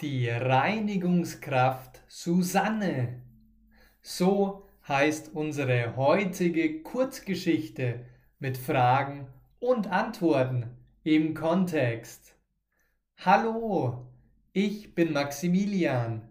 Die 0.00 0.30
Reinigungskraft 0.30 2.00
Susanne. 2.08 3.20
So 4.00 4.66
heißt 4.88 5.34
unsere 5.34 5.94
heutige 5.94 6.82
Kurzgeschichte 6.82 8.06
mit 8.38 8.56
Fragen 8.56 9.26
und 9.58 9.88
Antworten 9.88 10.70
im 11.02 11.34
Kontext. 11.34 12.34
Hallo, 13.18 14.06
ich 14.54 14.94
bin 14.94 15.12
Maximilian. 15.12 16.22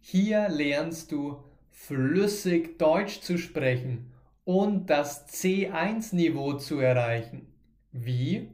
Hier 0.00 0.48
lernst 0.48 1.12
du 1.12 1.44
flüssig 1.70 2.78
Deutsch 2.78 3.20
zu 3.20 3.36
sprechen 3.36 4.10
und 4.44 4.88
das 4.88 5.28
C1-Niveau 5.28 6.54
zu 6.54 6.78
erreichen. 6.78 7.52
Wie? 7.92 8.48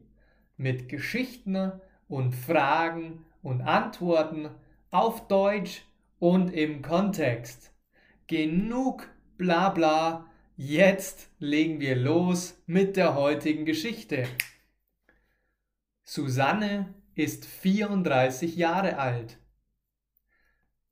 Mit 0.56 0.88
Geschichten 0.88 1.70
und 2.09 2.32
Fragen 2.32 3.25
und 3.41 3.61
Antworten 3.61 4.48
auf 4.95 5.27
Deutsch 5.27 5.83
und 6.21 6.51
im 6.51 6.80
Kontext. 6.80 7.73
Genug 8.29 9.09
Blabla, 9.37 10.30
jetzt 10.57 11.30
legen 11.41 11.80
wir 11.80 11.97
los 11.97 12.62
mit 12.66 12.97
der 12.97 13.16
heutigen 13.16 13.65
Geschichte. 13.65 14.29
Susanne 16.05 16.95
ist 17.16 17.45
34 17.45 18.55
Jahre 18.55 18.99
alt. 18.99 19.38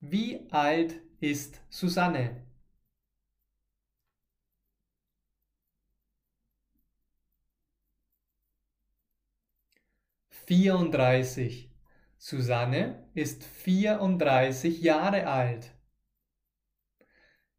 Wie 0.00 0.50
alt 0.50 1.00
ist 1.20 1.60
Susanne? 1.70 2.44
Vierunddreißig. 10.28 11.71
Susanne 12.24 13.10
ist 13.14 13.42
34 13.42 14.80
Jahre 14.80 15.26
alt. 15.26 15.74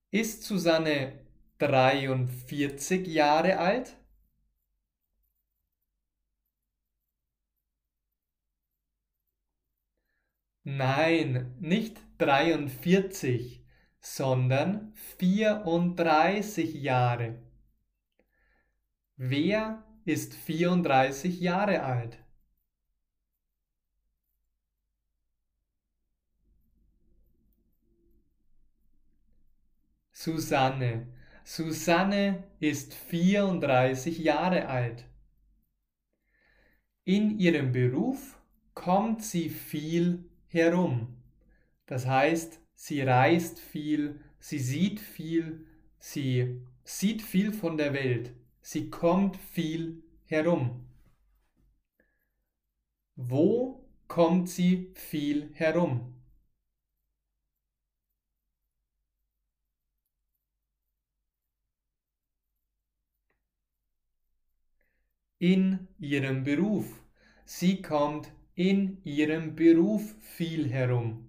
Ist 0.10 0.44
Susanne 0.44 1.20
43 1.58 3.06
Jahre 3.08 3.58
alt? 3.60 3.98
Nein, 10.64 11.58
nicht 11.60 12.00
43, 12.20 13.66
sondern 14.00 14.94
34 15.18 16.76
Jahre. 16.76 17.44
Wer 19.18 19.84
ist 20.06 20.34
34 20.34 21.42
Jahre 21.42 21.84
alt? 21.84 22.23
Susanne. 30.24 31.08
Susanne 31.44 32.46
ist 32.62 32.94
34 32.94 34.20
Jahre 34.20 34.70
alt. 34.70 35.04
In 37.04 37.40
ihrem 37.40 37.74
Beruf 37.74 38.40
kommt 38.74 39.22
sie 39.22 39.50
viel 39.50 40.24
herum. 40.48 41.18
Das 41.88 42.08
heißt, 42.08 42.62
sie 42.74 43.02
reist 43.02 43.60
viel, 43.60 44.22
sie 44.40 44.60
sieht 44.60 45.02
viel, 45.02 45.68
sie 46.00 46.62
sieht 46.86 47.22
viel 47.22 47.52
von 47.52 47.76
der 47.76 47.94
Welt, 47.94 48.32
sie 48.62 48.90
kommt 48.90 49.36
viel 49.36 50.04
herum. 50.24 50.86
Wo 53.18 53.86
kommt 54.08 54.48
sie 54.48 54.94
viel 54.96 55.50
herum? 55.54 56.23
In 65.44 65.90
ihrem 66.00 66.46
Beruf. 66.46 66.86
Sie 67.44 67.82
kommt 67.82 68.32
in 68.56 69.04
ihrem 69.04 69.56
Beruf 69.58 70.16
viel 70.22 70.70
herum. 70.70 71.28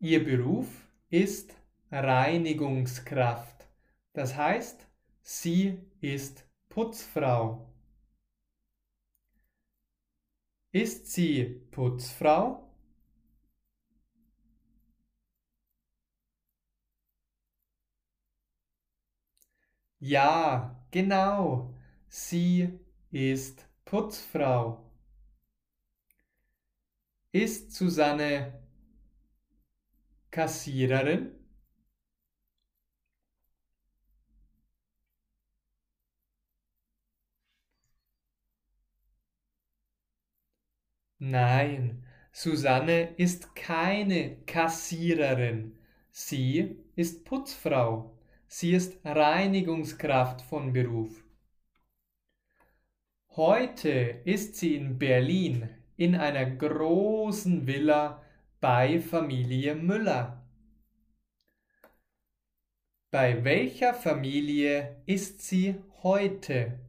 Ihr 0.00 0.24
Beruf 0.24 0.66
ist 1.10 1.54
Reinigungskraft. 1.92 3.68
Das 4.14 4.34
heißt, 4.34 4.84
sie 5.22 5.78
ist 6.00 6.44
Putzfrau. 6.70 7.72
Ist 10.72 11.12
sie 11.12 11.44
Putzfrau? 11.70 12.68
Ja, 20.00 20.84
genau. 20.90 21.75
Sie 22.18 22.70
ist 23.10 23.68
Putzfrau. 23.84 24.90
Ist 27.30 27.72
Susanne 27.72 28.58
Kassiererin? 30.30 31.32
Nein, 41.18 42.02
Susanne 42.32 43.14
ist 43.16 43.54
keine 43.54 44.38
Kassiererin. 44.46 45.78
Sie 46.10 46.78
ist 46.96 47.26
Putzfrau. 47.26 48.18
Sie 48.48 48.72
ist 48.72 49.04
Reinigungskraft 49.04 50.40
von 50.40 50.72
Beruf. 50.72 51.25
Heute 53.36 54.22
ist 54.24 54.56
sie 54.56 54.76
in 54.76 54.98
Berlin 54.98 55.68
in 55.98 56.14
einer 56.14 56.46
großen 56.46 57.66
Villa 57.66 58.24
bei 58.62 58.98
Familie 58.98 59.74
Müller. 59.74 60.42
Bei 63.10 63.44
welcher 63.44 63.92
Familie 63.92 65.02
ist 65.04 65.42
sie 65.42 65.74
heute? 66.02 66.80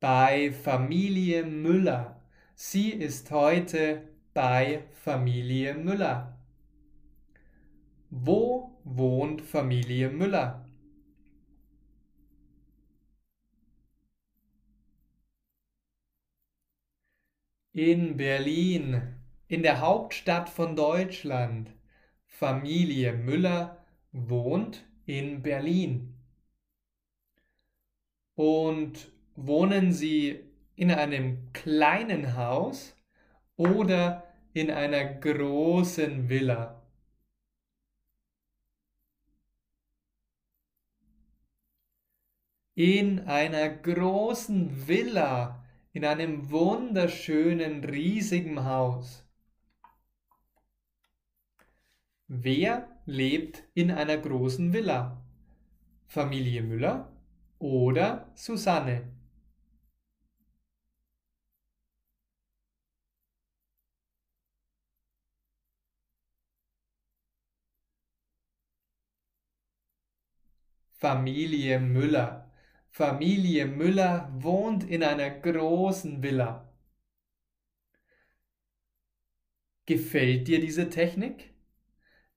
Bei 0.00 0.50
Familie 0.50 1.44
Müller. 1.44 2.20
Sie 2.56 2.90
ist 2.90 3.30
heute 3.30 4.08
bei 4.34 4.82
Familie 5.04 5.74
Müller. 5.74 6.41
Wo 8.14 8.78
wohnt 8.84 9.40
Familie 9.40 10.10
Müller? 10.10 10.68
In 17.72 18.18
Berlin, 18.18 19.00
in 19.48 19.62
der 19.62 19.80
Hauptstadt 19.80 20.50
von 20.50 20.76
Deutschland. 20.76 21.72
Familie 22.26 23.14
Müller 23.14 23.82
wohnt 24.12 24.84
in 25.06 25.42
Berlin. 25.42 26.14
Und 28.34 29.10
wohnen 29.36 29.90
Sie 29.90 30.38
in 30.76 30.90
einem 30.90 31.50
kleinen 31.54 32.36
Haus 32.36 32.94
oder 33.56 34.24
in 34.52 34.70
einer 34.70 35.02
großen 35.02 36.28
Villa? 36.28 36.81
In 42.74 43.20
einer 43.20 43.68
großen 43.68 44.88
Villa, 44.88 45.64
in 45.92 46.04
einem 46.04 46.50
wunderschönen, 46.50 47.84
riesigen 47.84 48.64
Haus. 48.64 49.24
Wer 52.28 52.88
lebt 53.04 53.62
in 53.74 53.90
einer 53.90 54.16
großen 54.16 54.72
Villa? 54.72 55.22
Familie 56.06 56.62
Müller 56.62 57.12
oder 57.58 58.30
Susanne? 58.34 59.12
Familie 70.92 71.80
Müller. 71.80 72.51
Familie 72.94 73.64
Müller 73.64 74.30
wohnt 74.34 74.84
in 74.84 75.02
einer 75.02 75.30
großen 75.30 76.22
Villa. 76.22 76.70
Gefällt 79.86 80.46
dir 80.46 80.60
diese 80.60 80.90
Technik? 80.90 81.54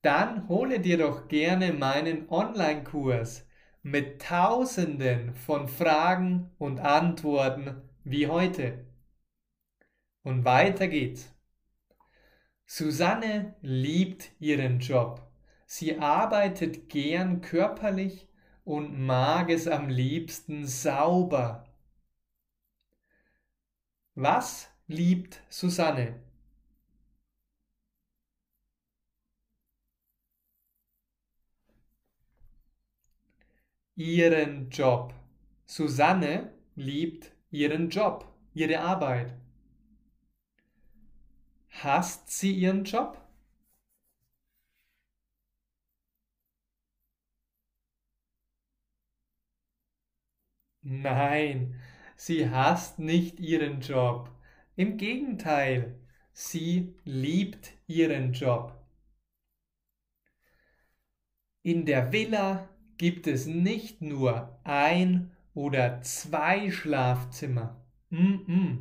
Dann 0.00 0.48
hole 0.48 0.80
dir 0.80 0.96
doch 0.96 1.28
gerne 1.28 1.74
meinen 1.74 2.30
Online-Kurs 2.30 3.46
mit 3.82 4.22
Tausenden 4.22 5.34
von 5.34 5.68
Fragen 5.68 6.50
und 6.56 6.80
Antworten 6.80 7.82
wie 8.02 8.26
heute. 8.26 8.86
Und 10.22 10.46
weiter 10.46 10.88
geht's. 10.88 11.34
Susanne 12.64 13.56
liebt 13.60 14.30
ihren 14.38 14.78
Job. 14.78 15.20
Sie 15.66 15.98
arbeitet 15.98 16.88
gern 16.88 17.42
körperlich 17.42 18.26
und 18.66 18.98
mag 18.98 19.48
es 19.48 19.68
am 19.68 19.88
liebsten 19.88 20.66
sauber. 20.66 21.64
Was 24.16 24.68
liebt 24.88 25.40
Susanne? 25.48 26.20
Ihren 33.94 34.68
Job. 34.70 35.14
Susanne 35.66 36.52
liebt 36.74 37.30
ihren 37.52 37.88
Job, 37.88 38.26
ihre 38.52 38.80
Arbeit. 38.80 39.32
Hasst 41.70 42.30
sie 42.30 42.52
ihren 42.52 42.82
Job? 42.82 43.25
Nein, 50.88 51.74
sie 52.14 52.48
hasst 52.48 53.00
nicht 53.00 53.40
ihren 53.40 53.80
Job. 53.80 54.30
Im 54.76 54.96
Gegenteil, 54.98 55.98
sie 56.32 56.94
liebt 57.04 57.72
ihren 57.88 58.32
Job. 58.32 58.72
In 61.62 61.86
der 61.86 62.12
Villa 62.12 62.68
gibt 62.98 63.26
es 63.26 63.46
nicht 63.46 64.00
nur 64.00 64.60
ein 64.62 65.32
oder 65.54 66.02
zwei 66.02 66.70
Schlafzimmer, 66.70 67.84
mm 68.10 68.34
-mm, 68.46 68.78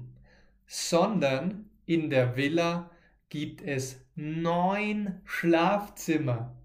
sondern 0.68 1.72
in 1.88 2.12
der 2.12 2.38
Villa 2.38 2.92
gibt 3.30 3.64
es 3.64 4.06
neun 4.14 5.22
Schlafzimmer. 5.26 6.56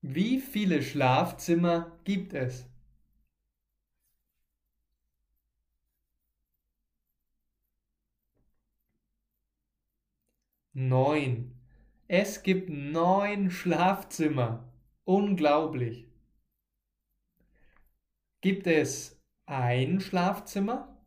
Wie 0.00 0.40
viele 0.40 0.82
Schlafzimmer 0.82 2.00
gibt 2.02 2.34
es? 2.34 2.67
Neun. 10.72 11.54
Es 12.08 12.42
gibt 12.42 12.68
neun 12.70 13.50
Schlafzimmer. 13.50 14.72
Unglaublich. 15.04 16.08
Gibt 18.40 18.66
es 18.66 19.20
ein 19.46 20.00
Schlafzimmer? 20.00 20.98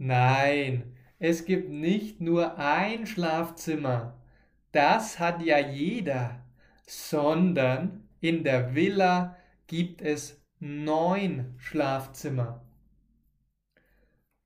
Nein, 0.00 0.96
es 1.18 1.44
gibt 1.44 1.70
nicht 1.70 2.20
nur 2.20 2.56
ein 2.58 3.06
Schlafzimmer, 3.06 4.16
das 4.70 5.18
hat 5.18 5.42
ja 5.42 5.58
jeder, 5.58 6.44
sondern 6.86 8.08
in 8.20 8.44
der 8.44 8.74
Villa 8.76 9.36
gibt 9.66 10.00
es 10.00 10.40
neun 10.60 11.54
Schlafzimmer. 11.58 12.67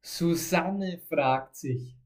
Susanne 0.04 0.99
fragt 1.08 1.56
sich, 1.56 1.96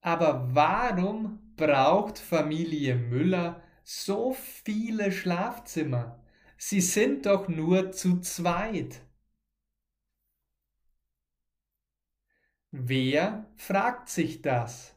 aber 0.00 0.54
warum 0.54 1.54
braucht 1.56 2.18
Familie 2.18 2.96
Müller 2.96 3.62
so 3.84 4.34
viele 4.34 5.12
Schlafzimmer? 5.12 6.24
Sie 6.58 6.80
sind 6.80 7.26
doch 7.26 7.48
nur 7.48 7.92
zu 7.92 8.20
zweit. 8.20 9.02
Wer 12.72 13.46
fragt 13.56 14.10
sich 14.10 14.42
das? 14.42 14.94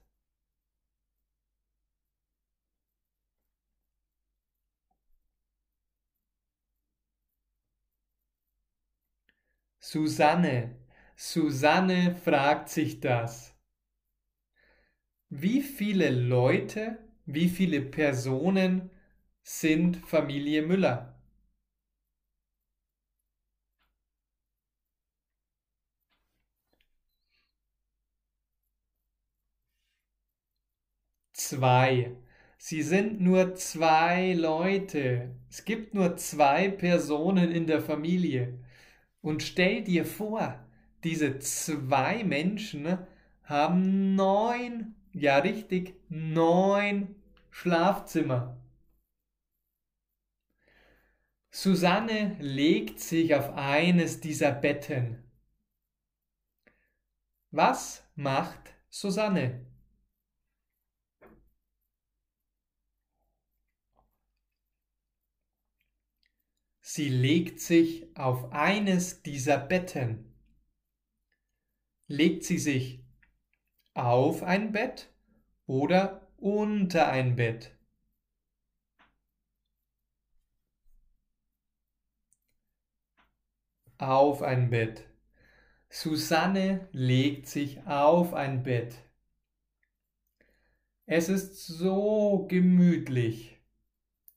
Susanne. 9.79 10.77
Susanne 11.17 12.15
fragt 12.15 12.69
sich 12.69 13.01
das. 13.01 13.53
Wie 15.29 15.61
viele 15.61 16.09
Leute, 16.09 16.97
wie 17.25 17.47
viele 17.47 17.79
Personen 17.79 18.89
sind 19.41 19.95
Familie 20.05 20.63
Müller? 20.63 21.17
zwei. 31.31 32.17
Sie 32.57 32.81
sind 32.81 33.21
nur 33.21 33.55
zwei 33.55 34.33
Leute. 34.33 35.35
Es 35.49 35.63
gibt 35.65 35.93
nur 35.93 36.17
zwei 36.17 36.67
Personen 36.69 37.51
in 37.51 37.65
der 37.67 37.81
Familie. 37.81 38.59
Und 39.21 39.43
stell 39.43 39.83
dir 39.83 40.05
vor, 40.05 40.66
diese 41.03 41.39
zwei 41.39 42.23
Menschen 42.23 42.97
haben 43.43 44.15
neun, 44.15 44.95
ja 45.13 45.37
richtig, 45.37 45.95
neun 46.09 47.15
Schlafzimmer. 47.49 48.57
Susanne 51.51 52.37
legt 52.39 52.99
sich 52.99 53.33
auf 53.33 53.49
eines 53.55 54.19
dieser 54.19 54.51
Betten. 54.51 55.23
Was 57.51 58.03
macht 58.15 58.75
Susanne? 58.89 59.65
Sie 66.81 67.09
legt 67.09 67.59
sich 67.59 68.15
auf 68.15 68.51
eines 68.51 69.21
dieser 69.21 69.57
Betten. 69.57 70.36
Legt 72.07 72.45
sie 72.45 72.57
sich 72.57 73.03
auf 73.93 74.41
ein 74.43 74.71
Bett 74.71 75.09
oder 75.65 76.31
unter 76.37 77.09
ein 77.09 77.35
Bett? 77.35 77.75
Auf 83.97 84.41
ein 84.41 84.69
Bett. 84.69 85.05
Susanne 85.89 86.87
legt 86.93 87.47
sich 87.47 87.85
auf 87.85 88.33
ein 88.33 88.63
Bett. 88.63 88.95
Es 91.05 91.27
ist 91.27 91.65
so 91.67 92.45
gemütlich. 92.47 93.57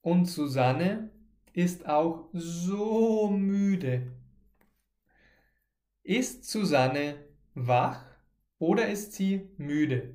Und 0.00 0.26
Susanne 0.26 1.10
ist 1.52 1.86
auch 1.86 2.30
so 2.32 3.28
müde. 3.28 4.10
Ist 6.02 6.44
Susanne 6.44 7.29
wach 7.66 8.04
oder 8.58 8.88
ist 8.88 9.12
sie 9.14 9.48
müde? 9.56 10.14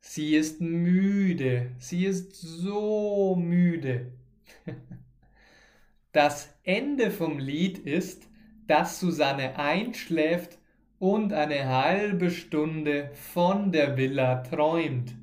Sie 0.00 0.36
ist 0.36 0.60
müde, 0.60 1.72
sie 1.78 2.04
ist 2.04 2.32
so 2.34 3.34
müde. 3.36 4.12
Das 6.12 6.54
Ende 6.62 7.10
vom 7.10 7.38
Lied 7.38 7.78
ist, 7.78 8.28
dass 8.66 9.00
Susanne 9.00 9.58
einschläft 9.58 10.58
und 10.98 11.32
eine 11.32 11.66
halbe 11.68 12.30
Stunde 12.30 13.10
von 13.14 13.72
der 13.72 13.96
Villa 13.96 14.36
träumt. 14.42 15.14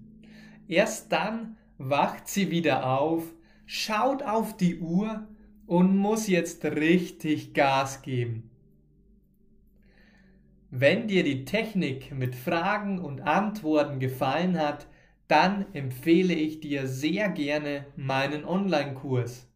Erst 0.68 1.12
dann 1.14 1.58
wacht 1.78 2.28
sie 2.28 2.52
wieder 2.52 2.90
auf, 3.00 3.24
schaut 3.66 4.24
auf 4.24 4.58
die 4.58 4.80
Uhr 4.80 5.29
und 5.70 5.96
muss 5.96 6.28
jetzt 6.28 6.66
richtig 6.66 7.54
Gas 7.54 8.02
geben. 8.02 8.50
Wenn 10.72 11.08
dir 11.08 11.24
die 11.24 11.46
Technik 11.46 12.12
mit 12.12 12.34
Fragen 12.34 12.98
und 12.98 13.22
Antworten 13.22 14.00
gefallen 14.00 14.58
hat, 14.58 14.88
dann 15.28 15.72
empfehle 15.76 16.34
ich 16.34 16.60
dir 16.60 16.88
sehr 16.88 17.30
gerne 17.30 17.86
meinen 17.96 18.46
Online-Kurs. 18.46 19.48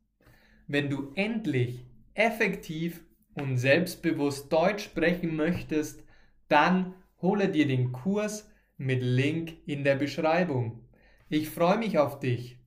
Wenn 0.68 0.92
du 0.92 1.12
endlich 1.16 1.84
effektiv 2.14 3.04
und 3.34 3.58
selbstbewusst 3.58 4.54
Deutsch 4.54 4.84
sprechen 4.84 5.36
möchtest, 5.36 6.04
dann 6.48 6.94
hole 7.24 7.50
dir 7.50 7.66
den 7.66 7.92
Kurs 7.92 8.52
mit 8.78 9.02
Link 9.02 9.54
in 9.66 9.84
der 9.84 9.96
Beschreibung. 9.96 10.88
Ich 11.28 11.50
freue 11.50 11.80
mich 11.80 11.98
auf 11.98 12.20
dich. 12.20 12.63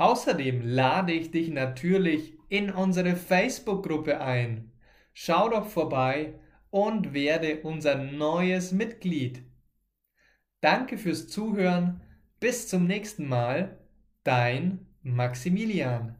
Außerdem 0.00 0.62
lade 0.62 1.12
ich 1.12 1.30
dich 1.30 1.50
natürlich 1.50 2.32
in 2.48 2.70
unsere 2.70 3.16
Facebook-Gruppe 3.16 4.18
ein. 4.18 4.72
Schau 5.12 5.50
doch 5.50 5.66
vorbei 5.66 6.40
und 6.70 7.12
werde 7.12 7.60
unser 7.64 7.96
neues 7.96 8.72
Mitglied. 8.72 9.42
Danke 10.62 10.96
fürs 10.96 11.28
Zuhören. 11.28 12.00
Bis 12.38 12.66
zum 12.66 12.86
nächsten 12.86 13.28
Mal. 13.28 13.78
Dein 14.24 14.86
Maximilian. 15.02 16.16